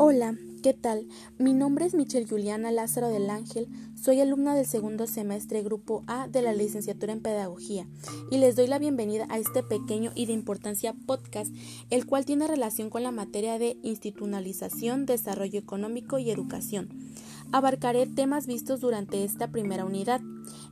Hola, 0.00 0.36
¿qué 0.62 0.74
tal? 0.74 1.08
Mi 1.38 1.52
nombre 1.52 1.84
es 1.84 1.92
Michelle 1.92 2.24
Juliana 2.24 2.70
Lázaro 2.70 3.08
del 3.08 3.28
Ángel, 3.30 3.66
soy 4.00 4.20
alumna 4.20 4.54
del 4.54 4.64
segundo 4.64 5.08
semestre 5.08 5.64
Grupo 5.64 6.04
A 6.06 6.28
de 6.28 6.40
la 6.40 6.52
licenciatura 6.52 7.12
en 7.12 7.20
Pedagogía 7.20 7.88
y 8.30 8.38
les 8.38 8.54
doy 8.54 8.68
la 8.68 8.78
bienvenida 8.78 9.26
a 9.28 9.38
este 9.38 9.64
pequeño 9.64 10.12
y 10.14 10.26
de 10.26 10.34
importancia 10.34 10.94
podcast, 11.06 11.52
el 11.90 12.06
cual 12.06 12.24
tiene 12.24 12.46
relación 12.46 12.90
con 12.90 13.02
la 13.02 13.10
materia 13.10 13.58
de 13.58 13.76
institucionalización, 13.82 15.04
desarrollo 15.04 15.58
económico 15.58 16.20
y 16.20 16.30
educación. 16.30 16.90
Abarcaré 17.50 18.06
temas 18.06 18.46
vistos 18.46 18.80
durante 18.80 19.24
esta 19.24 19.48
primera 19.48 19.84
unidad. 19.84 20.20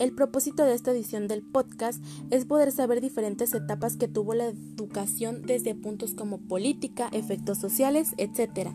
El 0.00 0.12
propósito 0.12 0.64
de 0.64 0.72
esta 0.72 0.92
edición 0.92 1.28
del 1.28 1.42
podcast 1.42 2.02
es 2.30 2.46
poder 2.46 2.72
saber 2.72 3.02
diferentes 3.02 3.52
etapas 3.52 3.98
que 3.98 4.08
tuvo 4.08 4.32
la 4.32 4.46
educación 4.46 5.42
desde 5.42 5.74
puntos 5.74 6.14
como 6.14 6.38
política, 6.38 7.10
efectos 7.12 7.58
sociales, 7.58 8.14
etc. 8.16 8.70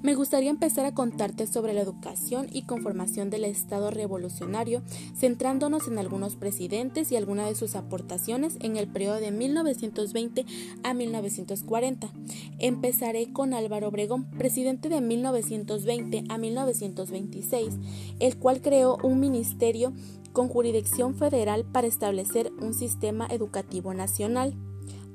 Me 0.00 0.14
gustaría 0.14 0.48
empezar 0.48 0.86
a 0.86 0.94
contarte 0.94 1.48
sobre 1.48 1.72
la 1.72 1.80
educación 1.80 2.46
y 2.52 2.62
conformación 2.62 3.30
del 3.30 3.46
Estado 3.46 3.90
revolucionario, 3.90 4.84
centrándonos 5.16 5.88
en 5.88 5.98
algunos 5.98 6.36
presidentes 6.36 7.10
y 7.10 7.16
algunas 7.16 7.48
de 7.48 7.56
sus 7.56 7.74
aportaciones 7.74 8.56
en 8.60 8.76
el 8.76 8.86
periodo 8.86 9.18
de 9.18 9.32
1920 9.32 10.46
a 10.84 10.94
1940. 10.94 12.12
Empezaré 12.60 13.32
con 13.32 13.54
Álvaro 13.54 13.88
Obregón, 13.88 14.30
presidente 14.38 14.88
de 14.88 15.00
1920 15.00 16.26
a 16.28 16.38
1926, 16.38 17.74
el 18.20 18.36
cual 18.36 18.60
creó 18.60 18.98
un 19.02 19.18
ministerio 19.18 19.92
con 20.32 20.48
jurisdicción 20.48 21.14
federal 21.14 21.64
para 21.64 21.86
establecer 21.86 22.52
un 22.60 22.74
sistema 22.74 23.26
educativo 23.30 23.94
nacional. 23.94 24.54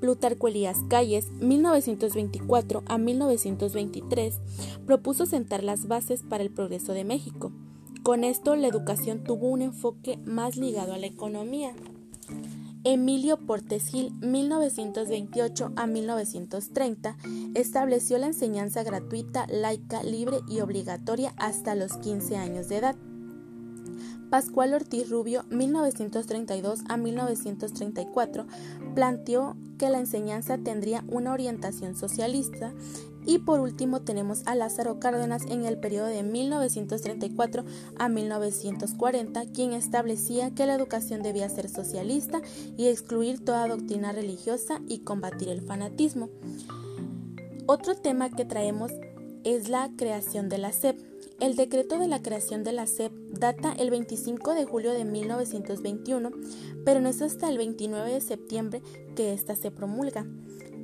Plutarco 0.00 0.48
Elías 0.48 0.78
Calles, 0.88 1.30
1924 1.40 2.82
a 2.86 2.98
1923, 2.98 4.40
propuso 4.86 5.24
sentar 5.26 5.64
las 5.64 5.86
bases 5.88 6.22
para 6.22 6.42
el 6.42 6.50
progreso 6.50 6.92
de 6.92 7.04
México. 7.04 7.52
Con 8.02 8.22
esto, 8.22 8.54
la 8.54 8.68
educación 8.68 9.24
tuvo 9.24 9.48
un 9.48 9.62
enfoque 9.62 10.18
más 10.26 10.56
ligado 10.56 10.92
a 10.92 10.98
la 10.98 11.06
economía. 11.06 11.74
Emilio 12.86 13.38
Portes 13.38 13.86
Gil, 13.86 14.12
1928 14.20 15.72
a 15.74 15.86
1930, 15.86 17.16
estableció 17.54 18.18
la 18.18 18.26
enseñanza 18.26 18.82
gratuita, 18.82 19.46
laica, 19.48 20.02
libre 20.02 20.40
y 20.46 20.60
obligatoria 20.60 21.32
hasta 21.38 21.74
los 21.74 21.96
15 21.96 22.36
años 22.36 22.68
de 22.68 22.76
edad. 22.76 22.96
Pascual 24.34 24.74
Ortiz 24.74 25.10
Rubio, 25.10 25.44
1932 25.50 26.80
a 26.88 26.96
1934, 26.96 28.46
planteó 28.96 29.56
que 29.78 29.88
la 29.90 30.00
enseñanza 30.00 30.58
tendría 30.58 31.04
una 31.06 31.32
orientación 31.32 31.94
socialista 31.94 32.74
y 33.24 33.38
por 33.38 33.60
último 33.60 34.00
tenemos 34.00 34.42
a 34.46 34.56
Lázaro 34.56 34.98
Cárdenas 34.98 35.44
en 35.48 35.64
el 35.64 35.78
periodo 35.78 36.08
de 36.08 36.24
1934 36.24 37.64
a 37.96 38.08
1940, 38.08 39.46
quien 39.52 39.72
establecía 39.72 40.52
que 40.52 40.66
la 40.66 40.74
educación 40.74 41.22
debía 41.22 41.48
ser 41.48 41.68
socialista 41.68 42.42
y 42.76 42.88
excluir 42.88 43.44
toda 43.44 43.68
doctrina 43.68 44.10
religiosa 44.10 44.80
y 44.88 45.04
combatir 45.04 45.48
el 45.48 45.62
fanatismo. 45.62 46.28
Otro 47.66 47.94
tema 47.94 48.30
que 48.30 48.44
traemos 48.44 48.90
es 49.44 49.68
la 49.68 49.90
creación 49.96 50.48
de 50.48 50.58
la 50.58 50.72
SEP. 50.72 50.98
El 51.38 51.54
decreto 51.54 52.00
de 52.00 52.08
la 52.08 52.20
creación 52.20 52.64
de 52.64 52.72
la 52.72 52.88
SEP 52.88 53.12
data 53.34 53.72
el 53.72 53.90
25 53.90 54.54
de 54.54 54.64
julio 54.64 54.92
de 54.92 55.04
1921, 55.04 56.30
pero 56.84 57.00
no 57.00 57.08
es 57.08 57.22
hasta 57.22 57.48
el 57.48 57.58
29 57.58 58.12
de 58.12 58.20
septiembre 58.20 58.82
que 59.14 59.32
ésta 59.32 59.56
se 59.56 59.70
promulga. 59.70 60.26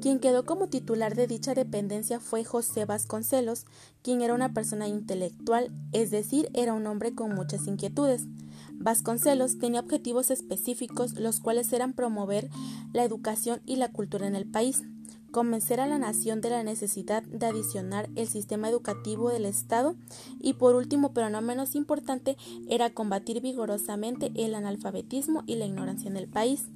Quien 0.01 0.19
quedó 0.19 0.47
como 0.47 0.69
titular 0.69 1.15
de 1.15 1.27
dicha 1.27 1.55
dependencia 1.55 2.21
fue 2.21 2.43
José 2.43 2.87
Vasconcelos, 2.87 3.67
quien 4.03 4.23
era 4.23 4.33
una 4.33 4.55
persona 4.55 4.89
intelectual, 4.89 5.71
es 5.93 6.11
decir, 6.11 6.49
era 6.55 6.73
un 6.73 6.87
hombre 6.87 7.15
con 7.15 7.35
muchas 7.35 7.67
inquietudes. 7.67 8.25
Vasconcelos 8.73 9.59
tenía 9.59 9.81
objetivos 9.81 10.31
específicos, 10.31 11.19
los 11.19 11.41
cuales 11.41 11.71
eran 11.75 11.93
promover 11.93 12.49
la 12.95 13.05
educación 13.05 13.61
y 13.67 13.77
la 13.77 13.93
cultura 13.93 14.27
en 14.27 14.37
el 14.37 14.47
país, 14.47 14.83
convencer 15.31 15.81
a 15.81 15.87
la 15.87 15.99
nación 15.99 16.41
de 16.41 16.51
la 16.51 16.63
necesidad 16.63 17.23
de 17.23 17.47
adicionar 17.47 18.09
el 18.17 18.29
sistema 18.29 18.69
educativo 18.69 19.31
del 19.31 19.47
Estado 19.47 19.97
y 20.41 20.55
por 20.55 20.75
último, 20.75 21.13
pero 21.13 21.31
no 21.31 21.41
menos 21.43 21.75
importante, 21.75 22.37
era 22.69 22.91
combatir 22.91 23.41
vigorosamente 23.41 24.33
el 24.35 24.55
analfabetismo 24.55 25.43
y 25.47 25.57
la 25.57 25.67
ignorancia 25.67 26.11
en 26.11 26.17
el 26.17 26.29
país. 26.29 26.69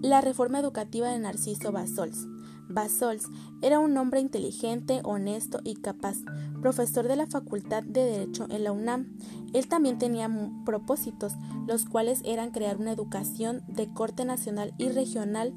La 0.00 0.20
reforma 0.20 0.60
educativa 0.60 1.08
de 1.08 1.18
Narciso 1.18 1.72
Basols. 1.72 2.26
Basols 2.68 3.28
era 3.62 3.78
un 3.78 3.96
hombre 3.96 4.20
inteligente, 4.20 5.00
honesto 5.04 5.60
y 5.64 5.74
capaz, 5.76 6.16
profesor 6.60 7.08
de 7.08 7.16
la 7.16 7.26
Facultad 7.26 7.82
de 7.82 8.04
Derecho 8.04 8.46
en 8.50 8.64
la 8.64 8.72
UNAM. 8.72 9.16
Él 9.52 9.68
también 9.68 9.98
tenía 9.98 10.30
propósitos, 10.64 11.34
los 11.66 11.84
cuales 11.84 12.20
eran 12.24 12.50
crear 12.50 12.76
una 12.76 12.92
educación 12.92 13.62
de 13.68 13.92
corte 13.92 14.24
nacional 14.24 14.74
y 14.78 14.88
regional. 14.88 15.54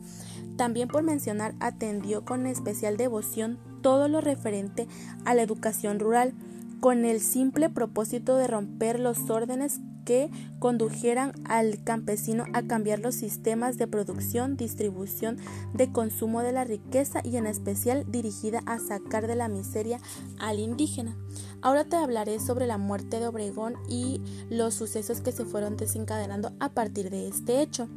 También 0.58 0.88
por 0.88 1.04
mencionar, 1.04 1.56
atendió 1.60 2.26
con 2.26 2.46
especial 2.46 2.98
devoción 2.98 3.60
todo 3.82 4.08
lo 4.08 4.22
referente 4.22 4.88
a 5.26 5.34
la 5.34 5.44
educación 5.44 6.00
rural, 6.00 6.34
con 6.80 7.06
el 7.06 7.20
simple 7.22 7.70
propósito 7.70 8.38
de 8.38 8.48
romper 8.48 9.00
los 9.00 9.30
órdenes 9.30 9.80
que 10.08 10.32
condujeran 10.60 11.34
al 11.44 11.84
campesino 11.84 12.46
a 12.54 12.62
cambiar 12.62 13.00
los 13.00 13.14
sistemas 13.14 13.78
de 13.78 13.88
producción, 13.88 14.56
distribución, 14.56 15.38
de 15.74 15.92
consumo 15.92 16.42
de 16.44 16.54
la 16.54 16.64
riqueza 16.64 17.20
y 17.26 17.36
en 17.36 17.46
especial 17.46 18.06
dirigida 18.08 18.62
a 18.66 18.80
sacar 18.80 19.28
de 19.28 19.36
la 19.36 19.50
miseria 19.50 20.00
al 20.40 20.60
indígena. 20.60 21.18
Ahora 21.62 21.84
te 21.84 21.98
hablaré 21.98 22.40
sobre 22.40 22.68
la 22.68 22.78
muerte 22.78 23.20
de 23.20 23.28
Obregón 23.28 23.74
y 23.90 24.22
los 24.50 24.76
sucesos 24.76 25.20
que 25.20 25.34
se 25.34 25.44
fueron 25.44 25.76
desencadenando 25.76 26.54
a 26.62 26.70
partir 26.70 27.10
de 27.10 27.28
este 27.28 27.62
hecho. 27.62 27.90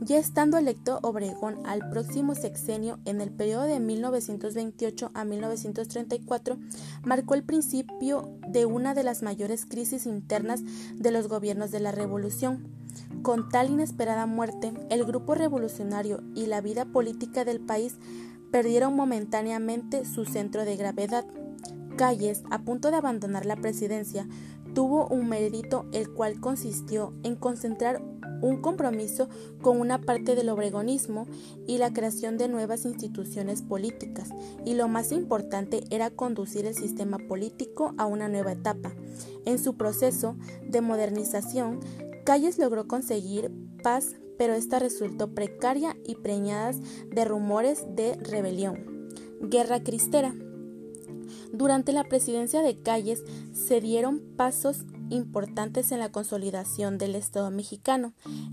Ya 0.00 0.18
estando 0.18 0.58
electo 0.58 0.98
Obregón 1.02 1.64
al 1.64 1.88
próximo 1.88 2.34
sexenio 2.34 2.98
en 3.04 3.20
el 3.20 3.30
periodo 3.30 3.62
de 3.62 3.80
1928 3.80 5.10
a 5.14 5.24
1934, 5.24 6.58
marcó 7.04 7.34
el 7.34 7.44
principio 7.44 8.36
de 8.48 8.66
una 8.66 8.94
de 8.94 9.04
las 9.04 9.22
mayores 9.22 9.64
crisis 9.66 10.06
internas 10.06 10.62
de 10.94 11.10
los 11.10 11.28
gobiernos 11.28 11.70
de 11.70 11.80
la 11.80 11.92
Revolución. 11.92 12.66
Con 13.22 13.48
tal 13.48 13.70
inesperada 13.70 14.26
muerte, 14.26 14.72
el 14.90 15.04
grupo 15.04 15.34
revolucionario 15.34 16.22
y 16.34 16.46
la 16.46 16.60
vida 16.60 16.84
política 16.84 17.44
del 17.44 17.60
país 17.60 17.96
perdieron 18.50 18.94
momentáneamente 18.94 20.04
su 20.04 20.24
centro 20.26 20.64
de 20.64 20.76
gravedad. 20.76 21.24
Calles, 21.96 22.42
a 22.50 22.58
punto 22.58 22.90
de 22.90 22.96
abandonar 22.96 23.46
la 23.46 23.56
presidencia, 23.56 24.28
tuvo 24.74 25.06
un 25.06 25.28
mérito 25.28 25.86
el 25.92 26.10
cual 26.10 26.40
consistió 26.40 27.14
en 27.22 27.36
concentrar 27.36 28.02
un 28.44 28.60
compromiso 28.60 29.28
con 29.62 29.80
una 29.80 30.00
parte 30.00 30.34
del 30.34 30.50
obregonismo 30.50 31.26
y 31.66 31.78
la 31.78 31.92
creación 31.92 32.36
de 32.36 32.48
nuevas 32.48 32.84
instituciones 32.84 33.62
políticas, 33.62 34.30
y 34.64 34.74
lo 34.74 34.86
más 34.88 35.12
importante 35.12 35.84
era 35.90 36.10
conducir 36.10 36.66
el 36.66 36.74
sistema 36.74 37.18
político 37.18 37.94
a 37.96 38.06
una 38.06 38.28
nueva 38.28 38.52
etapa. 38.52 38.92
En 39.44 39.58
su 39.58 39.76
proceso 39.76 40.36
de 40.68 40.80
modernización, 40.80 41.80
Calles 42.24 42.58
logró 42.58 42.86
conseguir 42.86 43.50
paz, 43.82 44.16
pero 44.36 44.54
esta 44.54 44.78
resultó 44.78 45.34
precaria 45.34 45.96
y 46.04 46.16
preñadas 46.16 46.78
de 47.10 47.24
rumores 47.24 47.84
de 47.94 48.16
rebelión. 48.16 49.08
Guerra 49.40 49.82
Cristera. 49.82 50.34
Durante 51.52 51.92
la 51.92 52.04
presidencia 52.04 52.62
de 52.62 52.80
Calles 52.80 53.22
se 53.52 53.80
dieron 53.80 54.20
pasos 54.36 54.84
importantes 55.10 55.92
en 55.92 55.98
la 56.00 56.10
consolidación 56.10 56.98
del 56.98 57.14
Estado 57.14 57.50
mexicano. 57.50 58.12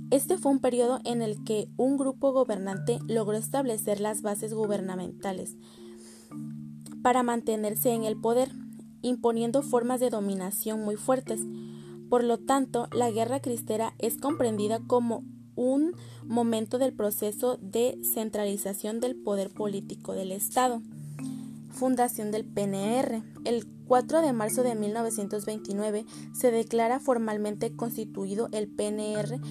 Este 0.10 0.38
fue 0.38 0.52
un 0.52 0.60
periodo 0.60 1.00
en 1.04 1.22
el 1.22 1.44
que 1.44 1.70
un 1.78 1.98
grupo 1.98 2.32
gobernante 2.32 3.00
logró 3.08 3.38
establecer 3.38 4.00
las 4.00 4.22
bases 4.22 4.54
gubernamentales 4.54 5.56
para 7.02 7.24
mantenerse 7.24 7.92
en 7.92 8.04
el 8.04 8.16
poder, 8.16 8.52
imponiendo 9.02 9.62
formas 9.62 10.00
de 10.00 10.10
dominación 10.10 10.84
muy 10.84 10.96
fuertes. 10.96 11.42
Por 12.10 12.24
lo 12.24 12.38
tanto, 12.38 12.88
la 12.92 13.10
guerra 13.10 13.40
cristera 13.40 13.94
es 13.98 14.18
comprendida 14.18 14.80
como 14.86 15.24
un 15.56 15.96
momento 16.26 16.78
del 16.78 16.94
proceso 16.94 17.58
de 17.62 18.00
centralización 18.04 19.00
del 19.00 19.16
poder 19.16 19.50
político 19.50 20.14
del 20.14 20.32
Estado. 20.32 20.82
Fundación 21.70 22.32
del 22.32 22.46
PNR. 22.46 23.24
El 23.46 23.66
4 23.92 24.22
de 24.22 24.32
marzo 24.32 24.64
de 24.64 24.74
1929 24.74 26.06
se 26.32 26.50
declara 26.50 27.02
formalmente 27.02 27.76
constituido 27.76 28.48
el 28.54 28.70
PNR 28.70 29.42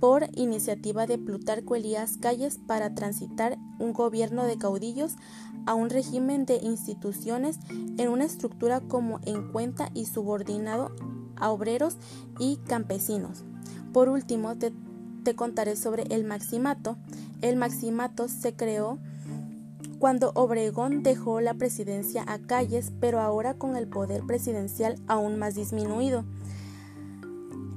por 0.00 0.30
iniciativa 0.32 1.06
de 1.06 1.18
Plutarco 1.18 1.76
Elías 1.76 2.16
Calles 2.16 2.58
para 2.66 2.94
transitar 2.94 3.58
un 3.78 3.92
gobierno 3.92 4.44
de 4.44 4.56
caudillos 4.56 5.16
a 5.66 5.74
un 5.74 5.90
régimen 5.90 6.46
de 6.46 6.56
instituciones 6.56 7.58
en 7.98 8.08
una 8.08 8.24
estructura 8.24 8.80
como 8.80 9.20
en 9.26 9.52
cuenta 9.52 9.90
y 9.92 10.06
subordinado 10.06 10.92
a 11.36 11.50
obreros 11.50 11.98
y 12.38 12.56
campesinos. 12.66 13.44
Por 13.92 14.08
último, 14.08 14.56
te, 14.56 14.72
te 15.22 15.34
contaré 15.36 15.76
sobre 15.76 16.04
el 16.04 16.24
maximato. 16.24 16.96
El 17.42 17.56
maximato 17.56 18.28
se 18.28 18.54
creó 18.54 19.00
cuando 20.02 20.32
Obregón 20.34 21.04
dejó 21.04 21.40
la 21.40 21.54
presidencia 21.54 22.24
a 22.26 22.40
Calles, 22.40 22.90
pero 22.98 23.20
ahora 23.20 23.54
con 23.54 23.76
el 23.76 23.86
poder 23.86 24.24
presidencial 24.26 24.96
aún 25.06 25.38
más 25.38 25.54
disminuido. 25.54 26.24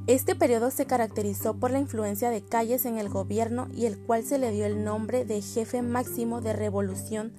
Este 0.07 0.33
periodo 0.33 0.72
se 0.72 0.88
caracterizó 0.88 1.54
por 1.54 1.69
la 1.69 1.77
influencia 1.77 2.31
de 2.31 2.42
Calles 2.42 2.88
en 2.88 2.98
el 2.98 3.10
gobierno 3.10 3.68
y 3.75 3.86
el 3.86 4.00
cual 4.00 4.24
se 4.24 4.39
le 4.39 4.50
dio 4.50 4.66
el 4.66 4.83
nombre 4.83 5.24
de 5.24 5.39
jefe 5.39 5.83
máximo 5.83 6.42
de 6.42 6.54
revolución, 6.54 7.31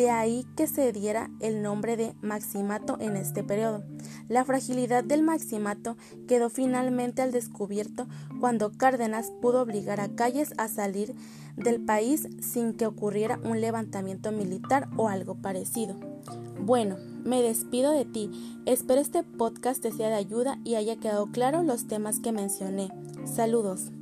de 0.00 0.08
ahí 0.08 0.46
que 0.56 0.66
se 0.66 0.92
diera 0.92 1.30
el 1.40 1.60
nombre 1.60 1.94
de 1.98 2.14
maximato 2.22 2.96
en 3.00 3.18
este 3.18 3.44
periodo. 3.44 3.84
La 4.30 4.46
fragilidad 4.46 5.04
del 5.04 5.22
maximato 5.22 5.98
quedó 6.26 6.48
finalmente 6.48 7.20
al 7.20 7.32
descubierto 7.32 8.08
cuando 8.40 8.72
Cárdenas 8.72 9.30
pudo 9.42 9.60
obligar 9.60 10.00
a 10.00 10.08
Calles 10.08 10.54
a 10.56 10.68
salir 10.68 11.14
del 11.54 11.84
país 11.84 12.26
sin 12.40 12.72
que 12.72 12.86
ocurriera 12.86 13.40
un 13.44 13.60
levantamiento 13.60 14.32
militar 14.32 14.88
o 14.96 15.08
algo 15.10 15.34
parecido. 15.34 15.96
Bueno, 16.58 16.96
me 17.22 17.42
despido 17.42 17.92
de 17.92 18.06
ti. 18.06 18.30
Espero 18.64 19.02
este 19.02 19.22
podcast 19.22 19.82
te 19.82 19.92
sea 19.92 20.08
de 20.08 20.14
ayuda 20.14 20.58
y 20.64 20.76
haya 20.76 20.96
quedado 20.96 21.26
claro 21.26 21.62
los 21.62 21.86
temas 21.88 22.20
que 22.20 22.32
mencioné. 22.32 22.88
Saludos. 23.26 23.92